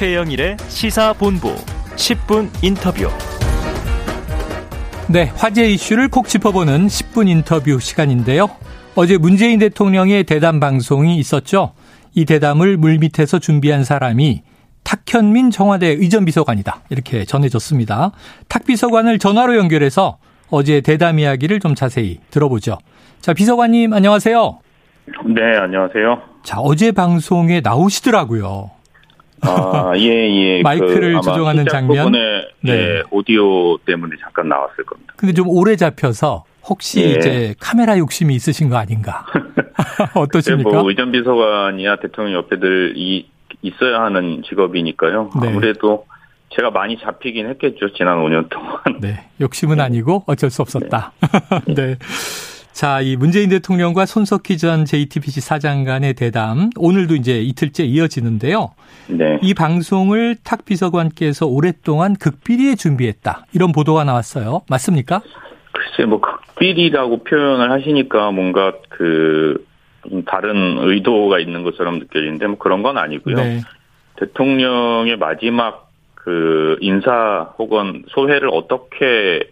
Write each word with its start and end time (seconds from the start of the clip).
최영일의 0.00 0.56
시사본부 0.66 1.54
10분 1.96 2.48
인터뷰. 2.62 3.10
네, 5.10 5.30
화제 5.36 5.66
이슈를 5.66 6.08
콕 6.08 6.26
짚어보는 6.26 6.86
10분 6.86 7.28
인터뷰 7.28 7.78
시간인데요. 7.78 8.48
어제 8.94 9.18
문재인 9.18 9.58
대통령의 9.58 10.24
대담 10.24 10.58
방송이 10.58 11.18
있었죠. 11.18 11.74
이 12.14 12.24
대담을 12.24 12.78
물밑에서 12.78 13.40
준비한 13.40 13.84
사람이 13.84 14.42
탁현민 14.84 15.50
청와대 15.50 15.88
의전비서관이다. 15.88 16.84
이렇게 16.88 17.26
전해졌습니다. 17.26 18.12
탁 18.48 18.64
비서관을 18.64 19.18
전화로 19.18 19.54
연결해서 19.58 20.16
어제 20.48 20.80
대담 20.80 21.18
이야기를 21.18 21.60
좀 21.60 21.74
자세히 21.74 22.20
들어보죠. 22.30 22.78
자, 23.20 23.34
비서관님 23.34 23.92
안녕하세요. 23.92 24.60
네, 25.26 25.58
안녕하세요. 25.58 26.22
자, 26.42 26.58
어제 26.58 26.90
방송에 26.90 27.60
나오시더라고요. 27.60 28.79
아, 29.42 29.92
예, 29.98 30.58
예. 30.58 30.62
마이크를 30.62 31.14
그 31.14 31.20
조정하는 31.22 31.66
장면. 31.66 32.12
네. 32.12 32.72
예, 32.72 33.02
오디오 33.10 33.78
때문에 33.78 34.16
잠깐 34.20 34.48
나왔을 34.48 34.84
겁니다. 34.84 35.14
근데 35.16 35.32
좀 35.32 35.48
오래 35.48 35.76
잡혀서 35.76 36.44
혹시 36.68 37.02
예. 37.02 37.10
이제 37.10 37.54
카메라 37.58 37.98
욕심이 37.98 38.34
있으신 38.34 38.68
거 38.68 38.76
아닌가? 38.76 39.24
어떠십니까? 40.14 40.70
뭐 40.70 40.88
의전 40.88 41.12
비서관이야 41.12 41.96
대통령 41.96 42.34
옆에들 42.34 42.94
이 42.96 43.26
있어야 43.62 44.02
하는 44.02 44.42
직업이니까요. 44.48 45.30
네. 45.40 45.48
아무래도 45.48 46.06
제가 46.50 46.70
많이 46.70 46.98
잡히긴 46.98 47.48
했겠죠. 47.48 47.92
지난 47.94 48.18
5년 48.18 48.48
동안. 48.48 48.80
네. 49.00 49.28
욕심은 49.40 49.76
네. 49.76 49.82
아니고 49.84 50.24
어쩔 50.26 50.50
수 50.50 50.62
없었다. 50.62 51.12
네. 51.66 51.74
네. 51.74 51.96
자, 52.80 53.02
이 53.02 53.14
문재인 53.14 53.50
대통령과 53.50 54.06
손석희 54.06 54.56
전 54.56 54.86
JTBC 54.86 55.42
사장 55.42 55.84
간의 55.84 56.14
대담 56.14 56.70
오늘도 56.78 57.14
이제 57.14 57.38
이틀째 57.42 57.84
이어지는데요. 57.84 58.70
네. 59.10 59.38
이 59.42 59.52
방송을 59.52 60.36
탁 60.42 60.64
비서관께서 60.64 61.46
오랫동안 61.46 62.16
극비리에 62.16 62.76
준비했다. 62.76 63.44
이런 63.52 63.72
보도가 63.72 64.04
나왔어요. 64.04 64.62
맞습니까? 64.70 65.20
글쎄 65.72 66.06
뭐 66.06 66.22
극비리라고 66.22 67.24
표현을 67.24 67.70
하시니까 67.70 68.30
뭔가 68.30 68.72
그 68.88 69.62
다른 70.24 70.78
의도가 70.78 71.38
있는 71.38 71.64
것처럼 71.64 71.98
느껴지는데 71.98 72.46
뭐 72.46 72.56
그런 72.56 72.82
건 72.82 72.96
아니고요. 72.96 73.36
네. 73.36 73.60
대통령의 74.16 75.18
마지막 75.18 75.90
그 76.14 76.78
인사 76.80 77.52
혹은 77.58 78.04
소회를 78.08 78.48
어떻게 78.50 79.50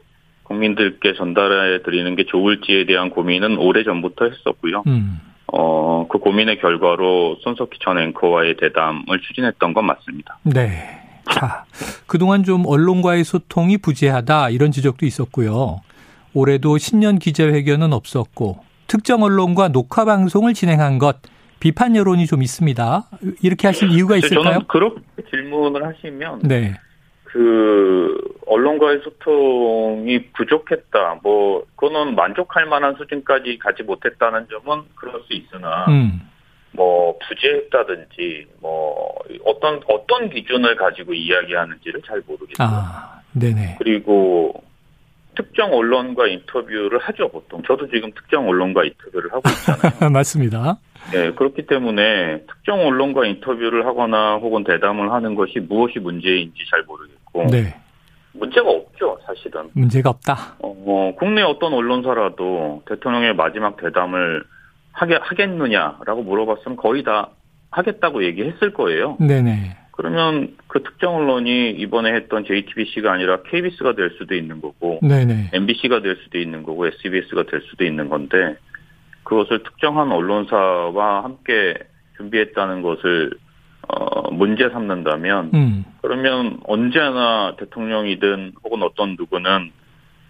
국민들께 0.49 1.15
전달해 1.15 1.83
드리는 1.83 2.17
게 2.17 2.25
좋을지에 2.25 2.87
대한 2.87 3.11
고민은 3.11 3.59
오래 3.59 3.85
전부터 3.85 4.25
했었고요. 4.25 4.83
음. 4.87 5.21
어, 5.53 6.07
그 6.11 6.19
고민의 6.19 6.59
결과로 6.59 7.37
손석희 7.43 7.79
전 7.81 7.99
앵커와의 7.99 8.57
대담을 8.57 9.21
추진했던 9.21 9.73
건 9.75 9.87
맞습니다. 9.87 10.39
네. 10.43 11.01
자, 11.31 11.65
그동안 12.07 12.43
좀 12.43 12.65
언론과의 12.67 13.25
소통이 13.25 13.79
부재하다 13.79 14.51
이런 14.51 14.73
지적도 14.73 15.07
있었고요. 15.07 15.81
올해도 16.35 16.79
신년 16.79 17.19
기자회견은 17.19 17.93
없었고 17.93 18.61
특정 18.87 19.23
언론과 19.23 19.69
녹화 19.69 20.05
방송을 20.05 20.55
진행한 20.55 20.99
것 20.99 21.19
비판 21.61 21.97
여론이 21.97 22.27
좀 22.27 22.43
있습니다. 22.43 23.09
이렇게 23.43 23.67
하신 23.67 23.91
이유가 23.91 24.17
있을까요? 24.17 24.45
저는 24.45 24.67
그렇게 24.69 25.03
질문을 25.31 25.85
하시면 25.87 26.41
네. 26.45 26.75
그 27.31 28.17
언론과의 28.47 29.01
소통이 29.05 30.31
부족했다. 30.33 31.21
뭐 31.23 31.65
그거는 31.77 32.15
만족할 32.15 32.65
만한 32.67 32.95
수준까지 32.97 33.59
가지 33.59 33.83
못했다는 33.83 34.47
점은 34.49 34.85
그럴 34.95 35.21
수 35.25 35.35
있으나 35.35 35.85
음. 35.89 36.23
뭐 36.73 37.19
부재했다든지 37.29 38.47
뭐 38.61 39.15
어떤 39.45 39.81
어떤 39.89 40.31
기준을 40.31 40.77
가지고 40.77 41.13
이야기하는지를 41.13 42.03
잘 42.07 42.23
모르겠어요. 42.27 42.67
아, 42.67 43.21
네네. 43.33 43.77
그리고 43.79 44.63
특정 45.37 45.73
언론과 45.73 46.29
인터뷰를 46.29 46.99
하죠 46.99 47.29
보통. 47.29 47.63
저도 47.67 47.91
지금 47.91 48.11
특정 48.13 48.49
언론과 48.49 48.85
인터뷰를 48.85 49.33
하고 49.33 49.43
있잖아요. 49.51 50.09
맞습니다. 50.11 50.79
네 51.13 51.33
그렇기 51.33 51.67
때문에 51.67 52.45
특정 52.47 52.87
언론과 52.87 53.27
인터뷰를 53.27 53.87
하거나 53.87 54.37
혹은 54.37 54.65
대담을 54.65 55.13
하는 55.13 55.35
것이 55.35 55.61
무엇이 55.61 55.99
문제인지 55.99 56.59
잘 56.71 56.83
모르겠 56.85 57.18
고. 57.33 57.47
네. 57.51 57.75
문제가 58.33 58.71
없죠, 58.71 59.19
사실은. 59.27 59.71
문제가 59.73 60.11
없다. 60.11 60.57
어, 60.61 60.75
뭐 60.75 61.15
국내 61.17 61.43
어떤 61.43 61.73
언론사라도 61.73 62.83
대통령의 62.87 63.35
마지막 63.35 63.77
대담을 63.77 64.45
하게 64.93 65.19
하겠느냐라고 65.21 66.23
물어봤으면 66.23 66.77
거의 66.77 67.03
다 67.03 67.31
하겠다고 67.71 68.25
얘기했을 68.25 68.73
거예요. 68.73 69.17
네네. 69.21 69.77
그러면 69.93 70.57
그 70.69 70.83
특정 70.85 71.17
언론이 71.17 71.73
이번에 71.73 72.15
했던 72.15 72.45
JTBC가 72.45 73.13
아니라 73.13 73.43
KBS가 73.43 73.97
될 73.97 74.11
수도 74.19 74.37
있는 74.37 74.61
거고, 74.61 75.01
네네. 75.03 75.51
MBC가 75.53 76.03
될 76.03 76.17
수도 76.23 76.39
있는 76.39 76.63
거고, 76.63 76.87
SBS가 76.87 77.45
될 77.51 77.63
수도 77.63 77.85
있는 77.85 78.09
건데, 78.09 78.57
그것을 79.25 79.65
특정한 79.65 80.13
언론사와 80.13 81.25
함께 81.25 81.75
준비했다는 82.17 82.83
것을 82.83 83.33
어, 83.89 84.31
문제 84.31 84.69
삼는다면, 84.69 85.51
음. 85.55 85.85
그러면 86.03 86.61
언제나 86.67 87.57
대통령이든 87.59 88.53
혹은 88.65 88.83
어떤 88.83 89.17
누구는 89.19 89.73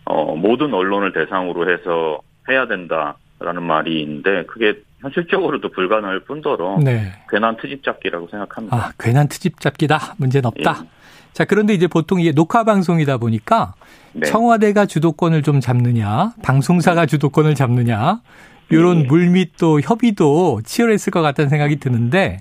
어, 0.04 0.36
모든 0.36 0.72
언론을 0.72 1.12
대상으로 1.12 1.70
해서 1.70 2.20
해야 2.48 2.66
된다라는 2.66 3.62
말이 3.62 4.00
있는데, 4.02 4.46
그게 4.46 4.80
현실적으로도 5.00 5.70
불가능할 5.70 6.20
뿐더러 6.20 6.78
네. 6.82 7.12
괜한 7.28 7.56
트집 7.56 7.84
잡기라고 7.84 8.28
생각합니다. 8.30 8.76
아, 8.76 8.92
괜한 8.98 9.28
트집 9.28 9.60
잡기다. 9.60 10.14
문제는 10.16 10.46
없다. 10.46 10.80
예. 10.82 10.88
자, 11.32 11.44
그런데 11.44 11.75
이제 11.75 11.86
보통 11.86 12.20
이게 12.20 12.32
녹화 12.32 12.64
방송이다 12.64 13.19
보니까 13.19 13.75
네. 14.12 14.26
청와대가 14.26 14.86
주도권을 14.86 15.42
좀 15.42 15.60
잡느냐, 15.60 16.32
방송사가 16.42 17.06
주도권을 17.06 17.54
잡느냐, 17.54 18.22
이런 18.70 19.02
네. 19.02 19.06
물밑 19.06 19.56
또 19.58 19.80
협의도 19.80 20.62
치열했을 20.64 21.10
것 21.10 21.22
같다는 21.22 21.48
생각이 21.48 21.76
드는데 21.76 22.40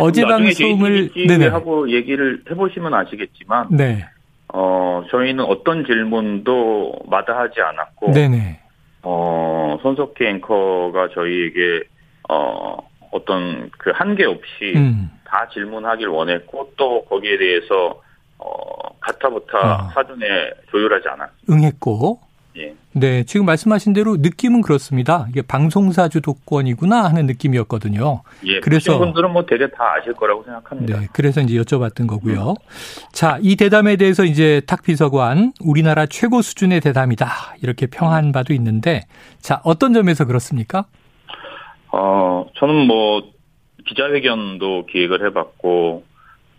어제 0.00 0.24
방송을 0.24 1.10
네네 1.26 1.48
하고 1.48 1.90
얘기를 1.90 2.42
해보시면 2.50 2.94
아시겠지만 2.94 3.68
네. 3.70 4.06
어 4.52 5.04
저희는 5.10 5.44
어떤 5.44 5.84
질문도 5.84 7.00
마다하지 7.06 7.60
않았고 7.60 8.12
네네. 8.12 8.60
어, 9.02 9.78
손석희 9.82 10.26
앵커가 10.26 11.08
저희에게, 11.14 11.82
어, 12.28 12.76
어떤 13.10 13.70
그 13.78 13.90
한계 13.94 14.24
없이 14.24 14.72
음. 14.76 15.10
다 15.24 15.48
질문하길 15.52 16.08
원했고 16.08 16.72
또 16.76 17.04
거기에 17.06 17.38
대해서 17.38 18.00
어, 18.38 18.98
가타부타 19.00 19.58
아. 19.58 19.90
사전에 19.94 20.26
조율하지 20.70 21.08
않았 21.08 21.30
응했고. 21.50 22.20
예. 22.56 22.74
네, 22.92 23.22
지금 23.24 23.46
말씀하신 23.46 23.92
대로 23.92 24.16
느낌은 24.16 24.62
그렇습니다. 24.62 25.26
이게 25.30 25.42
방송사 25.42 26.08
주도권이구나 26.08 27.04
하는 27.04 27.26
느낌이었거든요. 27.26 28.22
예, 28.46 28.60
그래서 28.60 28.98
분들은 28.98 29.32
뭐 29.32 29.46
대개 29.46 29.70
다 29.70 29.94
아실 29.96 30.12
거라고 30.14 30.42
생각합니다. 30.42 31.00
네, 31.00 31.06
그래서 31.12 31.40
이제 31.40 31.54
여쭤봤던 31.54 32.08
거고요. 32.08 32.50
음. 32.50 32.54
자, 33.12 33.38
이 33.40 33.54
대담에 33.54 33.96
대해서 33.96 34.24
이제 34.24 34.62
탁 34.66 34.82
비서관 34.82 35.52
우리나라 35.60 36.06
최고 36.06 36.42
수준의 36.42 36.80
대담이다 36.80 37.56
이렇게 37.62 37.86
평한 37.86 38.32
바도 38.32 38.52
있는데, 38.54 39.06
자 39.38 39.60
어떤 39.64 39.92
점에서 39.92 40.24
그렇습니까? 40.24 40.86
어, 41.92 42.46
저는 42.56 42.86
뭐 42.86 43.22
기자회견도 43.86 44.86
기획을 44.86 45.26
해봤고 45.26 46.04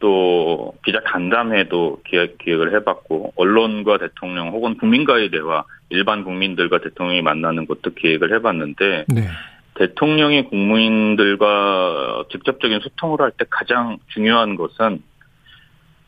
또 0.02 0.74
기자 0.84 1.00
간담회도 1.06 2.02
기획, 2.06 2.38
기획을 2.40 2.74
해봤고 2.76 3.34
언론과 3.38 4.00
대통령 4.00 4.50
혹은 4.50 4.76
국민과의 4.78 5.30
대화 5.30 5.64
일반 5.90 6.26
국민들과 6.26 6.80
대통령이 6.80 7.22
만나는 7.22 7.68
것도 7.68 7.94
기획을 7.94 8.34
해봤는데 8.34 9.06
네. 9.08 9.28
대통령이 9.76 10.46
국민들과 10.50 12.26
직접적인 12.32 12.82
소통을 12.82 13.22
할 13.22 13.32
때 13.32 13.46
가장 13.50 13.98
중요한 14.08 14.56
것은 14.58 15.02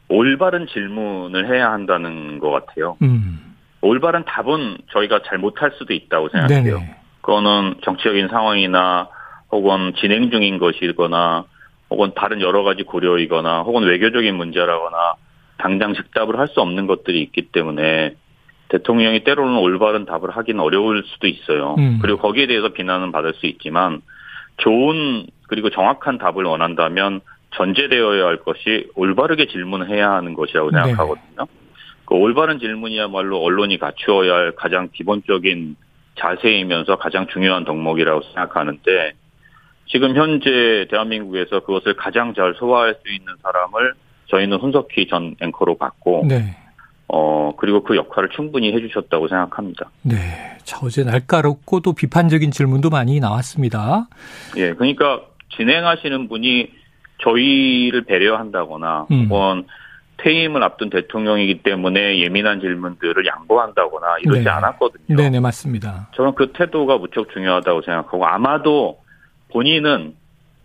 올바른 0.10 0.68
질문을 0.68 1.48
해야 1.48 1.72
한다는 1.72 2.40
것 2.40 2.50
같아요. 2.50 2.98
음. 3.01 3.56
올바른 3.81 4.25
답은 4.25 4.80
저희가 4.92 5.22
잘 5.25 5.38
못할 5.38 5.72
수도 5.78 5.94
있다고 5.94 6.30
생각해요. 6.30 6.80
네네. 6.80 6.95
그거는 7.22 7.75
정치적인 7.84 8.28
상황이나 8.28 9.07
혹은 9.51 9.94
진행 9.98 10.30
중인 10.30 10.57
것이거나 10.57 11.45
혹은 11.94 12.12
다른 12.16 12.42
여러 12.42 12.63
가지 12.63 12.81
고려이거나 12.81 13.62
혹은 13.62 13.84
외교적인 13.84 14.36
문제라거나 14.36 15.13
당장 15.57 15.94
직답을 15.94 16.40
할 16.40 16.48
수 16.48 16.60
없는 16.60 16.88
것들이 16.88 17.22
있기 17.22 17.44
때문에 17.51 18.16
대통령이 18.69 19.24
때로는 19.24 19.60
올바른 19.60 20.06
답을 20.06 20.31
하기는 20.31 20.60
어려울 20.60 21.04
수도 21.06 21.28
있어요. 21.28 21.75
음. 21.78 22.00
그리고 22.01 22.18
거기에 22.18 22.48
대해서 22.48 22.69
비난은 22.69 23.12
받을 23.12 23.34
수 23.36 23.45
있지만 23.45 24.01
좋은 24.57 25.28
그리고 25.48 25.69
정확한 25.69 26.18
답을 26.18 26.44
원한다면 26.44 27.22
전제되어야 27.51 28.25
할 28.25 28.38
것이 28.38 28.90
올바르게 28.95 29.45
질문해야 29.48 30.10
하는 30.10 30.34
것이라고 30.34 30.72
네. 30.72 30.81
생각하거든요. 30.81 31.38
네. 31.38 31.45
그 32.06 32.16
올바른 32.16 32.57
질문이야말로 32.57 33.40
언론이 33.40 33.78
갖추어야 33.78 34.34
할 34.34 34.51
가장 34.56 34.90
기본적인 34.92 35.75
자세이면서 36.16 36.98
가장 36.98 37.28
중요한 37.28 37.66
덕목이라고 37.66 38.22
생각하는데 38.24 39.13
지금 39.88 40.15
현재 40.15 40.88
대한민국에서 40.89 41.59
그것을 41.62 41.95
가장 41.95 42.33
잘 42.33 42.56
소화할 42.57 42.95
수 43.03 43.12
있는 43.13 43.33
사람을 43.41 43.94
저희는 44.27 44.59
손석희 44.59 45.07
전 45.09 45.35
앵커로 45.41 45.77
봤고, 45.77 46.25
네. 46.27 46.56
어, 47.07 47.53
그리고 47.57 47.83
그 47.83 47.95
역할을 47.95 48.30
충분히 48.30 48.74
해주셨다고 48.74 49.27
생각합니다. 49.27 49.91
네. 50.01 50.15
자, 50.63 50.80
어제 50.81 51.03
날카롭고 51.03 51.81
또 51.81 51.94
비판적인 51.94 52.51
질문도 52.51 52.89
많이 52.89 53.19
나왔습니다. 53.19 54.07
예, 54.57 54.74
그러니까 54.74 55.21
진행하시는 55.56 56.27
분이 56.30 56.71
저희를 57.21 58.03
배려한다거나, 58.06 59.07
음. 59.12 59.27
혹은 59.30 59.65
퇴임을 60.18 60.63
앞둔 60.63 60.89
대통령이기 60.89 61.63
때문에 61.63 62.19
예민한 62.19 62.62
질문들을 62.62 63.25
양보한다거나 63.25 64.18
이러지 64.24 64.44
네. 64.44 64.50
않았거든요. 64.50 65.18
네네, 65.18 65.41
맞습니다. 65.41 66.09
저는 66.15 66.33
그 66.35 66.53
태도가 66.53 66.97
무척 66.97 67.30
중요하다고 67.33 67.81
생각하고 67.81 68.25
아마도 68.25 69.03
본인은 69.54 70.16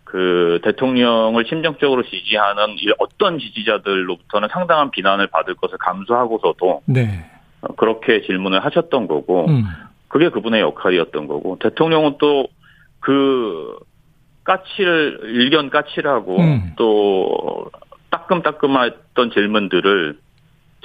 그 0.03 0.59
대통령을 0.63 1.45
심정적으로 1.47 2.03
지지하는 2.03 2.77
이 2.79 2.91
어떤 2.97 3.37
지지자들로부터는 3.37 4.49
상당한 4.51 4.89
비난을 4.89 5.27
받을 5.27 5.53
것을 5.53 5.77
감수하고서도 5.77 6.81
네. 6.85 7.29
어, 7.61 7.67
그렇게 7.75 8.21
질문을 8.23 8.65
하셨던 8.65 9.07
거고 9.07 9.45
음. 9.47 9.65
그게 10.07 10.29
그분의 10.29 10.61
역할이었던 10.61 11.27
거고 11.27 11.59
대통령은 11.59 12.17
또그 12.17 13.77
까치를 14.43 15.19
일견 15.25 15.69
까칠하고 15.69 16.39
음. 16.39 16.73
또 16.75 17.69
따끔따끔했던 18.09 19.29
질문들을 19.31 20.17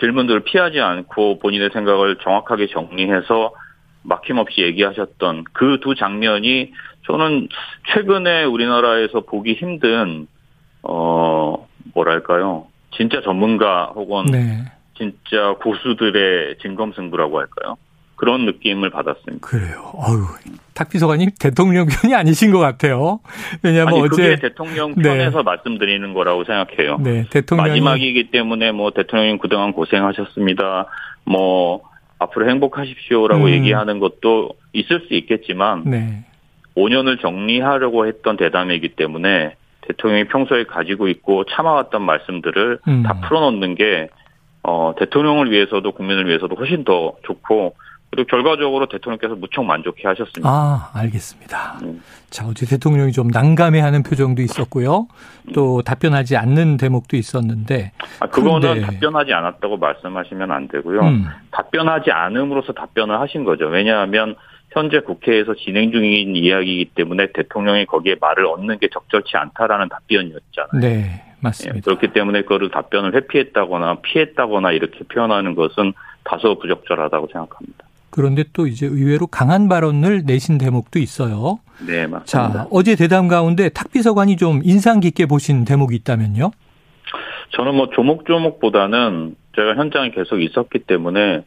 질문들을 0.00 0.40
피하지 0.40 0.80
않고 0.80 1.38
본인의 1.38 1.70
생각을 1.72 2.16
정확하게 2.16 2.66
정리해서 2.66 3.54
막힘없이 4.02 4.60
얘기하셨던 4.60 5.44
그 5.54 5.78
두 5.80 5.94
장면이 5.94 6.72
저는 7.06 7.48
최근에 7.92 8.44
우리나라에서 8.44 9.20
보기 9.20 9.54
힘든 9.54 10.26
어 10.82 11.66
뭐랄까요 11.94 12.66
진짜 12.96 13.20
전문가 13.22 13.86
혹은 13.94 14.26
네. 14.26 14.64
진짜 14.96 15.54
고수들의 15.60 16.58
진검승부라고 16.58 17.38
할까요 17.38 17.76
그런 18.16 18.46
느낌을 18.46 18.90
받았습니다. 18.90 19.46
그래요. 19.46 19.92
어유 19.94 20.24
탁 20.72 20.88
비서관님 20.88 21.30
대통령 21.38 21.86
편이 21.86 22.14
아니신 22.14 22.52
것 22.52 22.58
같아요. 22.58 23.20
왜냐하면 23.62 23.94
아니 23.94 24.02
어제 24.02 24.08
그게 24.08 24.36
대통령 24.36 24.94
네. 24.94 25.02
편에서 25.02 25.42
말씀드리는 25.42 26.14
거라고 26.14 26.44
생각해요. 26.44 26.98
네, 26.98 27.24
대통령이 27.30 27.80
마지막이기 27.80 28.30
때문에 28.30 28.72
뭐 28.72 28.92
대통령님 28.92 29.38
그동안 29.38 29.72
고생하셨습니다. 29.72 30.86
뭐 31.24 31.82
앞으로 32.18 32.48
행복하십시오라고 32.48 33.44
음. 33.44 33.50
얘기하는 33.50 33.98
것도 33.98 34.50
있을 34.72 35.06
수 35.08 35.14
있겠지만 35.14 35.82
네. 35.84 36.24
5년을 36.76 37.20
정리하려고 37.20 38.06
했던 38.06 38.36
대담이기 38.36 38.90
때문에 38.96 39.56
대통령이 39.82 40.24
평소에 40.28 40.64
가지고 40.64 41.08
있고 41.08 41.44
참아왔던 41.44 42.02
말씀들을 42.02 42.78
음. 42.88 43.02
다 43.02 43.20
풀어놓는 43.20 43.74
게 43.74 44.08
어, 44.62 44.94
대통령을 44.98 45.50
위해서도 45.50 45.92
국민을 45.92 46.26
위해서도 46.26 46.54
훨씬 46.56 46.84
더 46.84 47.14
좋고 47.26 47.74
그리고 48.10 48.28
결과적으로 48.28 48.86
대통령께서 48.86 49.34
무척 49.34 49.64
만족해 49.64 50.06
하셨습니다. 50.06 50.48
아, 50.48 50.90
알겠습니다. 50.94 51.80
음. 51.82 52.00
자, 52.30 52.46
어제 52.46 52.64
대통령이 52.64 53.10
좀 53.10 53.26
난감해하는 53.26 54.04
표정도 54.04 54.40
있었고요. 54.40 55.08
또 55.52 55.82
답변하지 55.82 56.36
않는 56.36 56.76
대목도 56.76 57.16
있었는데. 57.16 57.90
아, 58.20 58.26
그거는 58.26 58.60
그런데- 58.60 58.80
답변하지 58.86 59.32
않았다고 59.32 59.78
말씀하시면 59.78 60.52
안 60.52 60.68
되고요. 60.68 61.00
음. 61.00 61.26
답변하지 61.50 62.12
않음으로써 62.12 62.72
답변을 62.72 63.20
하신 63.20 63.42
거죠. 63.44 63.66
왜냐하면 63.66 64.36
현재 64.74 64.98
국회에서 65.00 65.54
진행 65.54 65.92
중인 65.92 66.34
이야기이기 66.34 66.90
때문에 66.96 67.28
대통령이 67.32 67.86
거기에 67.86 68.16
말을 68.20 68.44
얻는 68.46 68.80
게 68.80 68.88
적절치 68.92 69.36
않다라는 69.36 69.88
답변이었잖아요. 69.88 70.80
네, 70.80 70.88
예, 70.88 71.34
맞습니다. 71.38 71.84
그렇기 71.84 72.12
때문에 72.12 72.42
그거를 72.42 72.70
답변을 72.70 73.14
회피했다거나 73.14 74.00
피했다거나 74.02 74.72
이렇게 74.72 75.04
표현하는 75.04 75.54
것은 75.54 75.92
다소 76.24 76.58
부적절하다고 76.58 77.28
생각합니다. 77.32 77.84
그런데 78.10 78.44
또 78.52 78.66
이제 78.66 78.86
의외로 78.86 79.28
강한 79.28 79.68
발언을 79.68 80.22
내신 80.26 80.58
대목도 80.58 80.98
있어요. 80.98 81.60
네, 81.86 82.06
맞습니다. 82.08 82.24
자, 82.24 82.66
어제 82.70 82.96
대담 82.96 83.28
가운데 83.28 83.68
탁 83.68 83.92
비서관이 83.92 84.36
좀 84.36 84.60
인상 84.64 84.98
깊게 84.98 85.26
보신 85.26 85.64
대목이 85.64 85.94
있다면요? 85.96 86.50
저는 87.50 87.74
뭐 87.76 87.90
조목조목보다는 87.90 89.36
제가 89.54 89.76
현장에 89.76 90.10
계속 90.10 90.40
있었기 90.40 90.80
때문에 90.80 91.44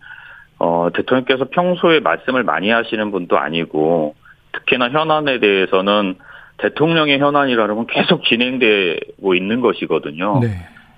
어, 0.59 0.89
대통령께서 0.93 1.45
평소에 1.51 1.99
말씀을 1.99 2.43
많이 2.43 2.69
하시는 2.69 3.11
분도 3.11 3.37
아니고 3.37 4.15
특히나 4.53 4.89
현안에 4.89 5.39
대해서는 5.39 6.15
대통령의 6.57 7.19
현안이라는 7.19 7.75
건 7.75 7.87
계속 7.87 8.23
진행되고 8.25 9.35
있는 9.35 9.61
것이거든요. 9.61 10.39
네. 10.41 10.49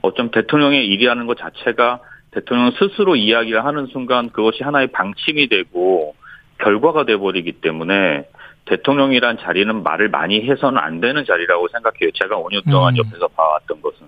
어쩜 0.02 0.32
대통령의 0.32 0.88
일이라는 0.88 1.28
것 1.28 1.38
자체가 1.38 2.00
대통령 2.32 2.72
스스로 2.72 3.16
이야기를 3.16 3.66
하는 3.66 3.88
순간 3.88 4.30
그것이 4.30 4.64
하나의 4.64 4.88
방침이 4.88 5.48
되고 5.50 6.16
결과가 6.60 7.06
돼버리기 7.06 7.54
때문에 7.54 8.26
대통령이란 8.66 9.40
자리는 9.40 9.84
말을 9.84 10.10
많이 10.10 10.48
해서는 10.48 10.78
안 10.78 11.02
되는 11.02 11.26
자리라고 11.26 11.68
생각해요. 11.70 12.12
제가 12.14 12.38
5년 12.38 12.70
동안 12.70 12.94
음. 12.94 12.98
옆에서 13.00 13.28
봐왔던 13.30 13.82
것은. 13.82 14.08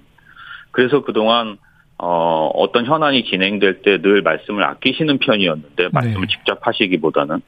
그래서 0.71 1.01
그동안 1.01 1.57
어, 2.03 2.50
어떤 2.56 2.86
현안이 2.88 3.25
진행될 3.25 3.83
때 3.83 4.01
늘 4.01 4.24
말씀을 4.24 4.63
아끼시는 4.63 5.19
편이었는데 5.19 5.89
말씀을 5.92 6.21
네. 6.21 6.27
직접 6.27 6.57
하시기보다는 6.65 7.42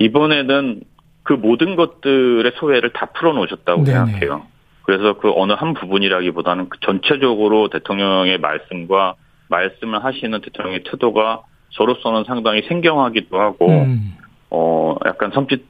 이번에는 0.00 0.80
그 1.22 1.32
모든 1.32 1.76
것들의 1.76 2.50
소외를 2.56 2.92
다 2.92 3.06
풀어놓으셨다고 3.06 3.84
네네. 3.84 3.96
생각해요. 3.96 4.46
그래서 4.82 5.14
그 5.18 5.32
어느 5.34 5.52
한 5.52 5.74
부분이라기보다는 5.74 6.68
그 6.68 6.78
전체적으로 6.80 7.68
대통령의 7.68 8.38
말씀과 8.38 9.14
말씀을 9.48 10.04
하시는 10.04 10.40
대통령의 10.40 10.82
태도가 10.84 11.42
저로서는 11.70 12.24
상당히 12.24 12.62
생경하기도 12.62 13.38
하고 13.38 13.68
음. 13.68 14.16
어 14.50 14.96
약간 15.06 15.30
섬찟 15.30 15.60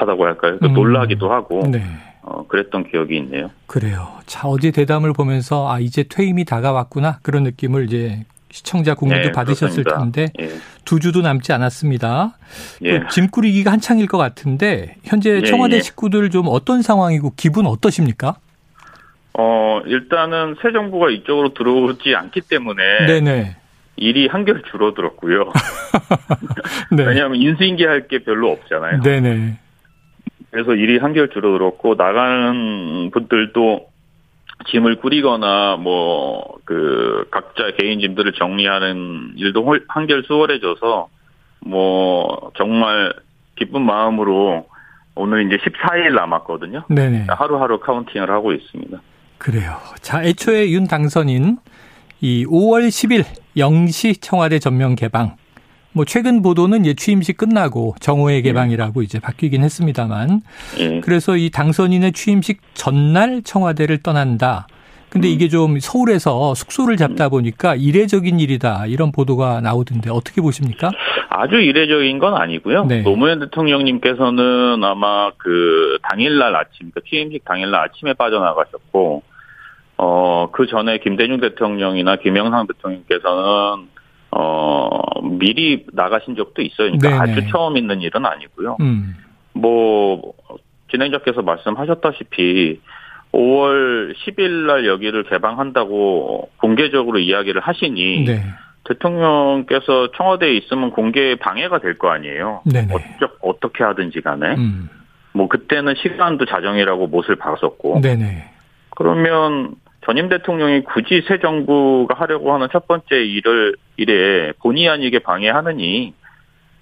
하다고 0.00 0.24
할까요? 0.24 0.58
또 0.60 0.68
음. 0.68 0.74
놀라기도 0.74 1.32
하고 1.32 1.66
네. 1.70 1.82
어 2.22 2.46
그랬던 2.46 2.90
기억이 2.90 3.16
있네요. 3.18 3.50
그래요. 3.66 4.08
자, 4.26 4.48
어제 4.48 4.70
대담을 4.70 5.12
보면서 5.12 5.70
아, 5.70 5.78
이제 5.78 6.04
퇴임이 6.08 6.44
다가왔구나. 6.44 7.20
그런 7.22 7.44
느낌을 7.44 7.84
이제 7.84 8.24
시청자 8.50 8.94
국민도 8.94 9.28
네, 9.28 9.32
받으셨을 9.32 9.84
그렇습니다. 9.84 9.98
텐데 9.98 10.32
예. 10.40 10.58
두 10.84 10.98
주도 10.98 11.20
남지 11.20 11.52
않았습니다. 11.52 12.38
예. 12.82 13.00
또 13.00 13.08
짐꾸리기가 13.08 13.70
한창일 13.70 14.06
것 14.06 14.18
같은데 14.18 14.96
현재 15.04 15.36
예, 15.36 15.42
청와대 15.42 15.76
예. 15.76 15.80
식구들 15.80 16.30
좀 16.30 16.46
어떤 16.48 16.80
상황이고 16.82 17.34
기분 17.36 17.66
어떠십니까? 17.66 18.36
어 19.38 19.82
일단은 19.84 20.56
새 20.62 20.72
정부가 20.72 21.10
이쪽으로 21.10 21.52
들어오지 21.52 22.14
않기 22.14 22.42
때문에 22.42 23.06
네네. 23.06 23.56
일이 23.96 24.26
한결 24.28 24.62
줄어들었고요. 24.70 25.52
네. 26.92 27.04
왜냐하면 27.04 27.40
인수인계할 27.40 28.08
게 28.08 28.20
별로 28.20 28.50
없잖아요. 28.52 29.02
네네. 29.02 29.58
그래서 30.56 30.72
일이 30.74 30.96
한결 30.96 31.28
줄어들었고 31.28 31.96
나가는 31.96 33.10
분들도 33.12 33.88
짐을 34.70 34.96
꾸리거나 35.00 35.76
뭐 35.76 36.56
그 36.66 37.28
각자 37.30 37.70
개인 37.78 38.00
짐들을 38.00 38.32
정리하는 38.32 39.34
일도 39.36 39.62
홀- 39.64 39.84
한결 39.86 40.24
수월해져서 40.26 41.08
뭐 41.60 42.50
정말 42.56 43.12
기쁜 43.56 43.82
마음으로 43.82 44.66
오늘 45.14 45.46
이제 45.46 45.58
14일 45.62 46.12
남았거든요. 46.16 46.82
네네. 46.88 47.26
하루하루 47.28 47.78
카운팅을 47.78 48.28
하고 48.30 48.52
있습니다. 48.52 49.00
그래요. 49.38 49.76
자, 50.00 50.24
애초에 50.24 50.70
윤 50.70 50.88
당선인 50.88 51.58
이 52.20 52.44
5월 52.46 52.88
10일 52.88 53.24
0시 53.56 54.20
청와대 54.20 54.58
전면 54.58 54.96
개방. 54.96 55.36
뭐 55.96 56.04
최근 56.04 56.42
보도는 56.42 56.84
이제 56.84 56.92
취임식 56.92 57.38
끝나고 57.38 57.94
정오의 58.00 58.42
개방이라고 58.42 59.00
이제 59.00 59.18
바뀌긴 59.18 59.62
했습니다만 59.62 60.42
예. 60.78 61.00
그래서 61.00 61.38
이 61.38 61.48
당선인의 61.48 62.12
취임식 62.12 62.60
전날 62.74 63.40
청와대를 63.42 64.02
떠난다. 64.02 64.66
근데 65.08 65.28
이게 65.28 65.48
좀 65.48 65.80
서울에서 65.80 66.54
숙소를 66.54 66.98
잡다 66.98 67.30
보니까 67.30 67.74
이례적인 67.76 68.38
일이다. 68.38 68.84
이런 68.88 69.10
보도가 69.10 69.62
나오던데 69.62 70.10
어떻게 70.10 70.42
보십니까? 70.42 70.90
아주 71.30 71.54
이례적인 71.54 72.18
건 72.18 72.34
아니고요. 72.34 72.84
네. 72.84 73.00
노무현 73.00 73.40
대통령님께서는 73.40 74.84
아마 74.84 75.30
그 75.38 75.96
당일날 76.02 76.54
아침, 76.56 76.90
그 76.94 77.00
취임식 77.08 77.46
당일날 77.46 77.88
아침에 77.88 78.12
빠져나가셨고, 78.12 79.22
어, 79.96 80.48
그 80.52 80.66
전에 80.66 80.98
김대중 80.98 81.40
대통령이나 81.40 82.16
김영삼 82.16 82.66
대통령께서는, 82.66 83.88
어, 84.32 85.05
미리 85.30 85.86
나가신 85.92 86.36
적도 86.36 86.62
있어요. 86.62 86.90
그러니까 86.92 87.08
네네. 87.08 87.20
아주 87.20 87.50
처음 87.50 87.76
있는 87.76 88.00
일은 88.00 88.24
아니고요. 88.24 88.76
음. 88.80 89.16
뭐, 89.52 90.34
진행자께서 90.90 91.42
말씀하셨다시피, 91.42 92.80
5월 93.32 94.14
10일 94.14 94.66
날 94.66 94.86
여기를 94.86 95.24
개방한다고 95.24 96.50
공개적으로 96.58 97.18
이야기를 97.18 97.60
하시니, 97.60 98.24
네. 98.24 98.42
대통령께서 98.84 100.12
청와대에 100.16 100.52
있으면 100.54 100.90
공개 100.90 101.34
방해가 101.36 101.80
될 101.80 101.98
거 101.98 102.08
아니에요. 102.10 102.62
네네. 102.64 102.94
어쩌, 102.94 103.32
어떻게 103.42 103.82
하든지 103.84 104.20
간에. 104.20 104.54
음. 104.54 104.88
뭐 105.32 105.48
그때는 105.48 105.94
시간도 105.96 106.46
자정이라고 106.46 107.08
못을 107.08 107.36
박았었고. 107.36 108.00
네네. 108.00 108.44
그러면 108.90 109.74
전임 110.06 110.28
대통령이 110.28 110.84
굳이 110.84 111.24
새 111.26 111.40
정부가 111.40 112.14
하려고 112.14 112.54
하는 112.54 112.68
첫 112.72 112.86
번째 112.86 113.16
일을 113.16 113.74
일에 113.96 114.52
본의 114.60 114.88
아니게 114.88 115.18
방해하느니 115.18 116.14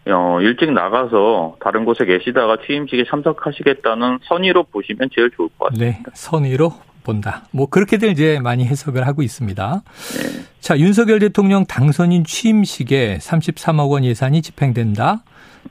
어, 0.06 0.38
일찍 0.42 0.70
나가서 0.70 1.56
다른 1.60 1.86
곳에 1.86 2.04
계시다가 2.04 2.58
취임식에 2.66 3.04
참석하시겠다는 3.08 4.18
선의로 4.24 4.64
보시면 4.64 5.08
제일 5.14 5.30
좋을 5.30 5.48
것 5.58 5.70
같습니다. 5.70 5.98
네, 5.98 6.02
선의로 6.12 6.74
본다. 7.02 7.44
뭐 7.50 7.66
그렇게들 7.66 8.10
이제 8.10 8.38
많이 8.42 8.66
해석을 8.66 9.06
하고 9.06 9.22
있습니다. 9.22 9.82
네. 9.82 10.44
자, 10.60 10.78
윤석열 10.78 11.18
대통령 11.20 11.64
당선인 11.64 12.24
취임식에 12.24 13.18
33억 13.18 13.90
원 13.90 14.04
예산이 14.04 14.42
집행된다. 14.42 15.22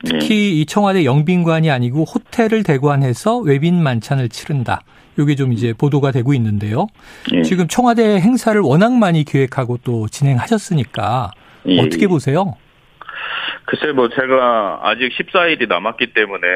특히 0.03 0.29
네. 0.29 0.49
이 0.49 0.65
청와대 0.65 1.05
영빈관이 1.05 1.69
아니고 1.69 2.03
호텔을 2.03 2.63
대관해서 2.63 3.37
외빈 3.37 3.81
만찬을 3.83 4.29
치른다. 4.29 4.81
요게 5.17 5.35
좀 5.35 5.53
이제 5.53 5.73
보도가 5.73 6.11
되고 6.11 6.33
있는데요. 6.33 6.87
네. 7.31 7.43
지금 7.43 7.67
청와대 7.67 8.19
행사를 8.19 8.59
워낙 8.61 8.93
많이 8.93 9.23
기획하고 9.23 9.77
또 9.83 10.07
진행하셨으니까 10.07 11.31
예. 11.67 11.79
어떻게 11.79 12.07
보세요? 12.07 12.55
글쎄 13.65 13.91
뭐 13.93 14.09
제가 14.09 14.81
아직 14.83 15.11
14일이 15.17 15.67
남았기 15.67 16.13
때문에 16.13 16.47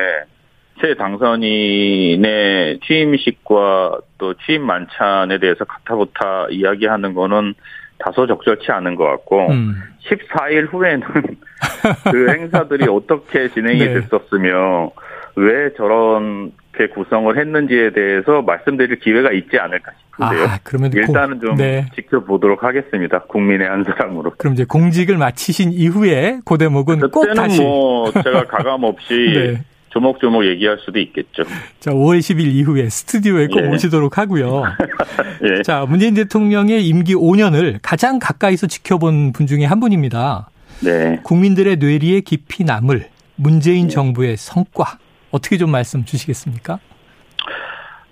새 0.82 0.94
당선인의 0.96 2.80
취임식과 2.86 4.00
또 4.18 4.34
취임 4.46 4.64
만찬에 4.64 5.40
대해서 5.40 5.66
가타부타 5.66 6.48
이야기하는 6.52 7.14
거는 7.14 7.56
다소 8.00 8.28
적절치 8.28 8.72
않은 8.72 8.96
것 8.96 9.06
같고 9.06 9.50
음. 9.50 9.76
14일 10.06 10.72
후에는 10.72 11.08
그 12.12 12.30
행사들이 12.30 12.88
어떻게 12.90 13.50
진행이 13.50 13.80
네. 13.80 13.94
됐었으며 13.96 14.92
왜 15.36 15.74
저런 15.76 16.52
게 16.78 16.88
구성을 16.88 17.38
했는지에 17.38 17.92
대해서 17.92 18.42
말씀드릴 18.42 19.00
기회가 19.00 19.32
있지 19.32 19.58
않을까 19.58 19.92
싶은데요. 20.12 20.44
아, 20.46 20.60
그러면 20.64 20.92
일단은 20.94 21.40
좀 21.40 21.56
네. 21.56 21.86
지켜보도록 21.96 22.64
하겠습니다. 22.64 23.20
국민의 23.24 23.68
한 23.68 23.84
사람으로. 23.84 24.34
그럼 24.38 24.54
이제 24.54 24.66
공직을 24.66 25.18
마치신 25.18 25.74
이후에 25.74 26.40
그 26.46 26.58
대목은 26.58 27.12
꼭 27.12 27.34
다시. 27.34 27.62
뭐 27.62 28.12
제가 28.12 28.46
가감 28.46 28.84
없이 28.84 29.14
네. 29.36 29.64
조목조목 29.90 30.46
얘기할 30.46 30.78
수도 30.80 31.00
있겠죠. 31.00 31.44
자, 31.80 31.92
5월 31.92 32.20
10일 32.20 32.46
이후에 32.54 32.90
스튜디오에 32.90 33.48
꼭 33.48 33.64
예. 33.64 33.68
오시도록 33.68 34.18
하고요. 34.18 34.64
예. 35.44 35.62
자, 35.64 35.86
문재인 35.88 36.14
대통령의 36.14 36.88
임기 36.88 37.16
5년을 37.16 37.80
가장 37.82 38.20
가까이서 38.20 38.68
지켜본 38.68 39.34
분 39.34 39.48
중에 39.48 39.66
한 39.66 39.80
분입니다. 39.80 40.50
네. 40.82 41.20
국민들의 41.24 41.78
뇌리에 41.78 42.22
깊이 42.22 42.64
남을 42.64 43.08
문재인 43.36 43.88
네. 43.88 43.94
정부의 43.94 44.38
성과 44.38 44.98
어떻게 45.32 45.58
좀 45.58 45.72
말씀 45.72 46.06
주시겠습니까? 46.06 46.80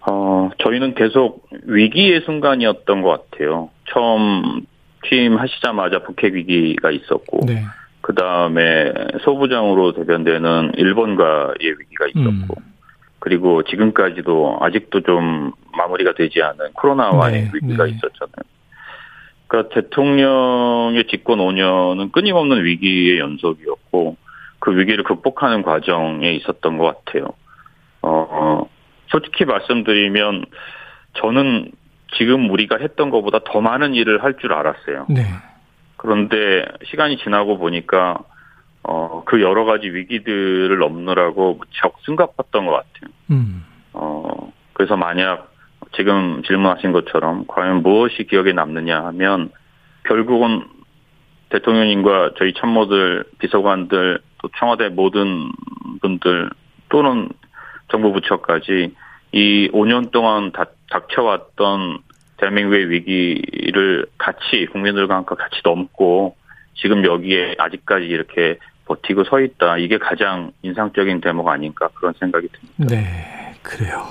어, 0.07 0.49
저희는 0.59 0.95
계속 0.95 1.47
위기의 1.63 2.21
순간이었던 2.21 3.01
것 3.01 3.29
같아요. 3.31 3.69
처음 3.91 4.65
취임 5.07 5.37
하시자마자 5.37 5.99
북핵 5.99 6.33
위기가 6.33 6.91
있었고, 6.91 7.45
네. 7.45 7.63
그 8.01 8.13
다음에 8.13 8.91
소부장으로 9.23 9.93
대변되는 9.93 10.73
일본과의 10.75 11.57
위기가 11.59 12.07
있었고, 12.07 12.55
음. 12.59 12.73
그리고 13.19 13.63
지금까지도 13.63 14.59
아직도 14.61 15.01
좀 15.01 15.51
마무리가 15.75 16.13
되지 16.13 16.43
않은 16.43 16.73
코로나와의 16.73 17.43
네, 17.45 17.51
위기가 17.53 17.85
네. 17.85 17.91
있었잖아요. 17.91 18.43
그러니까 19.47 19.73
대통령의 19.73 21.07
집권 21.07 21.39
5년은 21.39 22.11
끊임없는 22.11 22.63
위기의 22.63 23.19
연속이었고, 23.19 24.17
그 24.65 24.75
위기를 24.75 25.03
극복하는 25.03 25.61
과정에 25.61 26.31
있었던 26.31 26.79
것 26.79 27.05
같아요. 27.05 27.27
어, 28.01 28.67
솔직히 29.09 29.45
말씀드리면, 29.45 30.45
저는 31.13 31.71
지금 32.17 32.49
우리가 32.49 32.77
했던 32.79 33.11
것보다 33.11 33.41
더 33.45 33.61
많은 33.61 33.93
일을 33.93 34.23
할 34.23 34.37
줄 34.37 34.53
알았어요. 34.53 35.05
네. 35.09 35.21
그런데 35.97 36.65
시간이 36.85 37.17
지나고 37.17 37.59
보니까 37.59 38.17
어, 38.81 39.21
그 39.25 39.39
여러 39.41 39.65
가지 39.65 39.87
위기들을 39.87 40.75
넘느라고 40.79 41.59
무척 41.59 42.01
숨가팠던 42.01 42.65
것 42.65 42.71
같아요. 42.71 43.11
음. 43.29 43.63
어, 43.93 44.51
그래서 44.73 44.97
만약 44.97 45.51
지금 45.95 46.41
질문하신 46.41 46.91
것처럼 46.91 47.45
과연 47.47 47.83
무엇이 47.83 48.25
기억에 48.25 48.51
남느냐 48.51 49.05
하면 49.05 49.51
결국은 50.05 50.65
대통령님과 51.49 52.31
저희 52.37 52.53
참모들, 52.53 53.25
비서관들, 53.37 54.19
또 54.45 54.49
청와대 54.59 54.89
모든 54.89 55.51
분들 56.01 56.51
또는 56.89 57.29
정부 57.91 58.13
부처까지 58.13 58.93
이 59.31 59.69
5년 59.73 60.11
동안 60.11 60.51
닥쳐왔던 60.91 61.99
대한민국의 62.37 62.89
위기를 62.91 64.05
같이 64.19 64.67
국민들과 64.71 65.15
함께 65.15 65.33
같이 65.35 65.61
넘고 65.63 66.35
지금 66.75 67.03
여기에 67.03 67.55
아직까지 67.57 68.05
이렇게 68.05 68.59
버티고 68.85 69.23
서 69.23 69.39
있다. 69.39 69.77
이게 69.77 69.97
가장 69.97 70.51
인상적인 70.61 71.21
대목 71.21 71.47
아닌가 71.47 71.89
그런 71.95 72.13
생각이 72.19 72.47
듭니다. 72.49 72.95
네, 72.95 73.55
그래요. 73.63 74.05